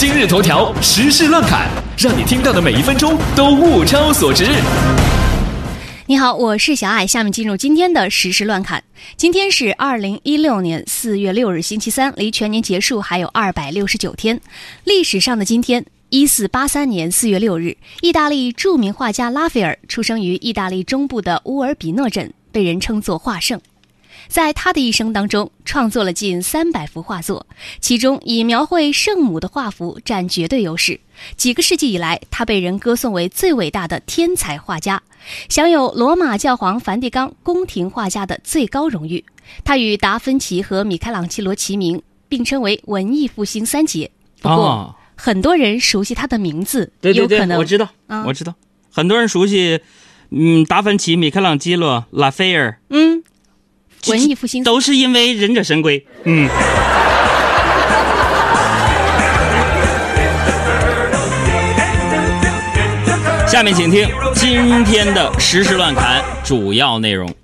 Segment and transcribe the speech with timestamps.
[0.00, 1.68] 今日头条时事乱侃，
[1.98, 4.46] 让你听到的每一分钟都物超所值。
[6.06, 8.84] 你好，我是小爱，下面进入今天的时事乱侃。
[9.16, 14.40] 今天是二零一六年四月六日，星期三，离全年结束还有二百六十九天。
[14.84, 23.60] 历史上的今天，一四八三年四月六日，意大利著名画家拉斐尔出生于意大利中部的乌尔比诺镇，被人称作画圣。
[24.28, 27.46] 在他的一生当中，创作了近三百幅画作，
[27.80, 31.00] 其中以描绘圣母的画幅占绝对优势。
[31.36, 35.02] 几个世纪以来，他被人歌颂为最伟大的天才画家，
[35.48, 39.24] 享有罗马教皇梵蒂冈宫廷画家的最高荣誉。
[39.64, 44.10] 他与达芬奇和米开朗基罗齐名，并称为文艺复兴三杰。
[44.40, 47.88] 不过，很多人熟悉他的名字，对对对，我知道，
[48.26, 48.54] 我知道，
[48.92, 49.80] 很多人熟悉，
[50.30, 53.17] 嗯，达芬奇、米开朗基罗、拉斐尔，嗯。
[54.06, 56.06] 文艺复兴都是因为忍者神龟。
[56.24, 56.48] 嗯。
[63.46, 67.34] 下面请听今天的时事乱侃主要内容。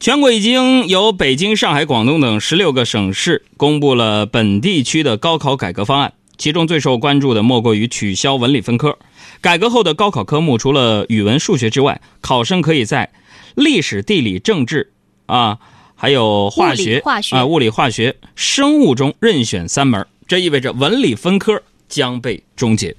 [0.00, 8.98] 全国已经有北京、上海、广东等十六个省市公布了本地区的高考改革方案，其中最受关注的莫过于取消文理分科。
[9.40, 13.12] 改革后的高考科目除了语文、数学之外，考生可以在
[13.54, 14.92] 历史、地理、政治。
[15.26, 15.58] 啊，
[15.94, 22.94] 还有化学啊，物理、化学、生物中任选三门，这意味着文理分科将被终结。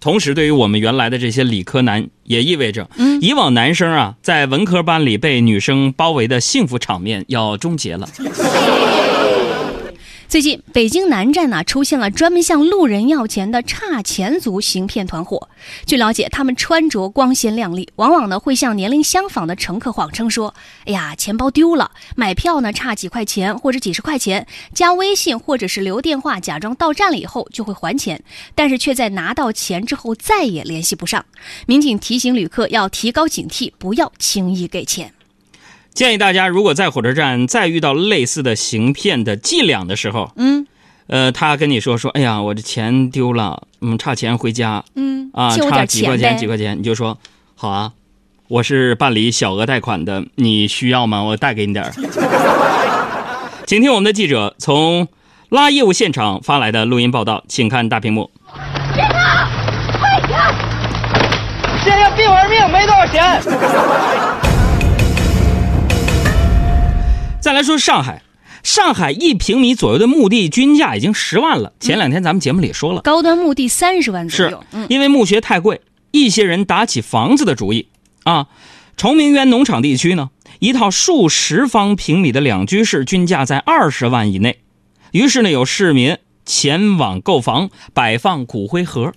[0.00, 8.08] 同时，对于我们原来的这些理科男，也意味着，以往男生啊在文科班里被女生包围的幸福场面要终结了。
[10.32, 15.50] 最近，北京南站呢出现了专门向路人要钱的差钱族行骗团伙。
[15.84, 20.54] 据了解，他们穿着光鲜亮丽，往往呢会向年龄相仿的乘客谎称说
[20.88, 28.24] ：“哎呀，钱包丢了，买票呢差几块钱或者几十块钱，加微信或者是留电话，假装到站了以后就会还钱。”
[28.56, 31.22] 但是却在拿到钱之后再也联系不上。
[31.66, 35.12] 民警提醒旅客要提高警惕，不要轻易给钱。
[35.94, 40.66] 建议大家，如果在火车站再遇到类似的行骗的伎俩的时候，嗯，
[41.06, 47.18] 呃，他跟你说说，哎呀，我这钱丢了，嗯，差钱回家，嗯，啊，差几块钱几块钱，你就说，
[47.54, 47.92] 好啊，
[48.48, 51.22] 我是办理小额贷款的，你需要吗？
[51.22, 51.92] 我贷给你点儿。
[53.66, 55.06] 请听我们的记者从
[55.50, 58.30] 拉业务现场发来的录音报道，请看大屏幕。
[58.54, 60.40] 快点！
[61.84, 63.40] 现在病玩命，没多少钱。
[67.42, 68.22] 再来说上海，
[68.62, 71.72] 上海一平米左右的墓地均价已经十万了。
[71.80, 74.64] 前两天咱们节目里也说了，高端墓地三十万左右。
[74.70, 75.80] 是，因为墓穴太贵，
[76.12, 77.88] 一些人打起房子的主意
[78.22, 78.46] 啊。
[78.96, 80.30] 崇明园农场地区呢，
[80.60, 84.60] 一套数十方平米的两居室均价在二十万以内。
[85.10, 89.12] 于是呢，有市民前往购房，摆放骨灰盒。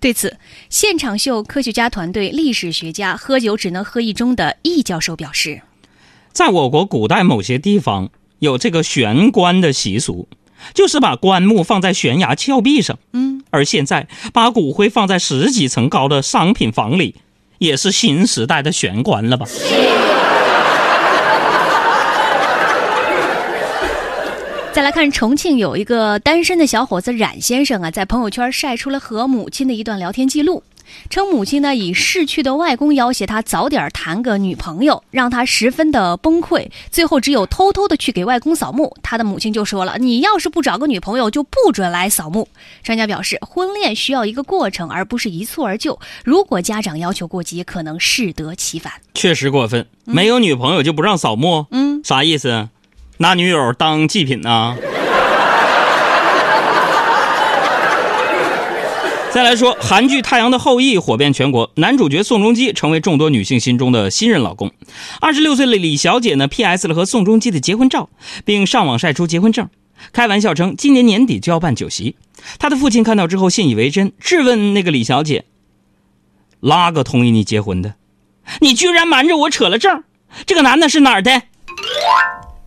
[0.00, 0.38] 对此，
[0.70, 5.60] 现场秀科学家团队历史学家喝酒只能喝一盅的易教授表示。
[6.38, 10.28] 在我国古代某些地方有这个悬棺的习俗，
[10.72, 12.96] 就是把棺木放在悬崖峭壁上。
[13.12, 17.16] 嗯，而现在把骨灰放在十几层高的商品房里，
[17.58, 19.46] 也是新时代的悬棺了吧？
[24.72, 30.62] 再来看重庆有一个单身的小伙子冉先生啊，在朋友圈晒出了和母亲的一段聊天记录。
[31.10, 36.68] 称母亲呢以逝去的外公要挟他早点谈个女朋友，让他十分的崩溃。
[36.90, 38.94] 最后只有偷偷的去给外公扫墓。
[39.02, 42.48] 他的母亲就说了：“你要是不找个女朋友，就不准来扫墓。”
[42.82, 45.98] 专家表示，婚恋需要一个过程，而不是一蹴而就。
[46.24, 48.92] 如果家长要求过急，可能适得其反。
[49.14, 51.66] 确实过分，没有女朋友就不让扫墓？
[51.70, 52.68] 嗯，啥意思？
[53.18, 54.76] 拿女友当祭品呢？
[59.30, 64.72] 再来说，韩剧《太阳的后裔》火遍全国，男主角宋仲基成为众多女性心中的新任老公。
[65.20, 66.88] 二十六岁的李小姐呢，P.S.
[66.88, 68.08] 了和宋仲基的结婚照，
[68.44, 69.68] 并上网晒出结婚证，
[70.12, 72.16] 开玩笑称今年年底就要办酒席。
[72.58, 75.44] 他的父亲看到之后信以为真，质问那个李小姐
[76.60, 77.94] ：“哪个同意你结婚的？
[78.60, 80.02] 你居然瞒着我扯了证，
[80.46, 81.42] 这个男的是哪儿的？”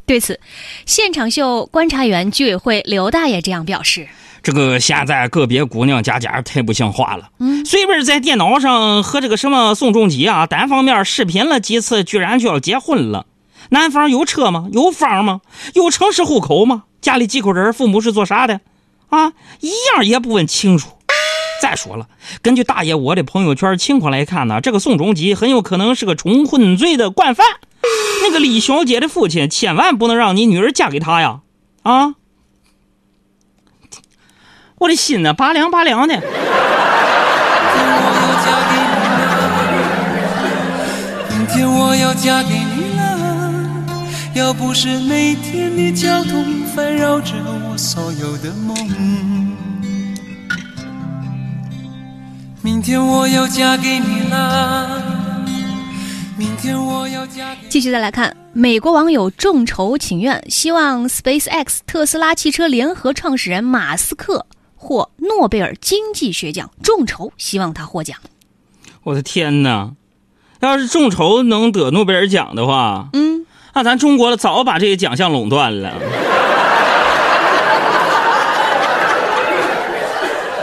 [0.06, 0.40] 对此，
[0.86, 4.08] 现场秀观察员居委会刘大爷这样表示。
[4.44, 13.28] 这个现在个别姑娘家家太不像话了，嗯，随便在电脑上和这个什么宋仲基啊单方面视频了几次，居然就要结婚了。
[13.70, 14.68] 男方有车吗？
[14.74, 15.42] 有房吗？
[15.76, 16.84] 有城市户口吗？
[17.02, 17.72] 家里几口人？
[17.72, 18.62] 父母是做啥的？
[19.10, 20.90] 啊，一样也不问清楚。
[21.62, 22.08] 再说了，
[22.42, 27.46] 根据大爷我的朋友圈情况来看呢，这个宋仲基很有可能是个重婚罪的惯犯。
[28.24, 31.42] 那个李小姐的父亲千万不能让你女儿嫁给他呀！
[31.84, 32.16] 啊。
[34.82, 36.16] 我的心呢，拔凉拔凉的。
[41.30, 43.06] 明天我要嫁给你了，
[44.34, 47.34] 要不是每天的交通烦扰着
[47.70, 48.76] 我所有的梦。
[52.64, 55.00] 明天我要嫁给你了，
[56.36, 57.68] 明天我要嫁给。
[57.70, 64.48] 继续再来看，美国网友众筹请愿，希望 SpaceX 特斯拉汽车联合创始人马斯克
[64.82, 68.18] 获诺贝尔经济学奖，众筹希望他获奖。
[69.04, 69.92] 我的天哪！
[70.60, 73.46] 要是众筹能得诺贝尔奖的话，嗯，
[73.76, 75.94] 那咱中国早把这些奖项垄断了。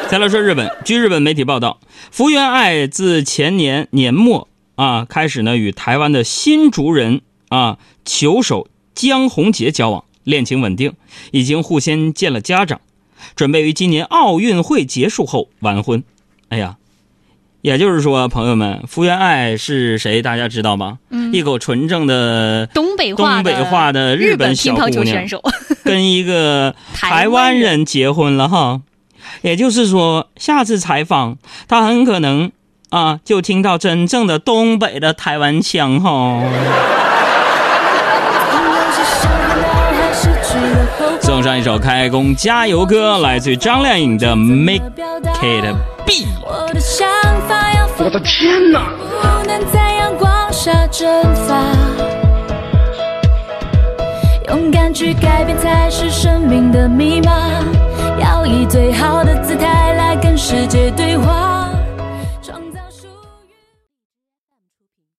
[0.09, 1.79] 再来说日本，据日本媒体报道，
[2.11, 8.67] 福原爱自前年年末啊开始呢，与台湾的新竹人啊球手
[8.97, 10.95] 江宏杰交往，恋情稳定，
[11.31, 12.81] 已经互先见了家长，
[13.37, 16.03] 准备于今年奥运会结束后完婚。
[16.49, 16.77] 哎呀！
[17.61, 20.23] 也就是说，朋友们，福原爱是谁？
[20.23, 21.01] 大家知道吗？
[21.11, 25.43] 嗯一口纯正的东北话东北话的日本小乒乓姑娘球选手，
[25.83, 28.83] 跟一个台台湾人湾人结婚了哈。
[29.43, 31.37] 也就是说，下次采访
[31.67, 32.53] 他很可能
[32.91, 36.41] 啊，就听到真正的东北的台湾腔哈。
[41.21, 44.91] 送上一首开工加油歌，来自于张靓颖的《Make
[45.41, 45.75] It
[46.05, 46.13] Be》。
[46.43, 47.09] 我的想
[47.49, 48.91] 法要我的天哪！
[49.23, 51.09] 不能在阳光下蒸
[51.47, 51.63] 发，
[54.49, 57.33] 勇敢去改变才是生命的密码。
[58.21, 61.68] 要以最好的姿态来跟世界对话。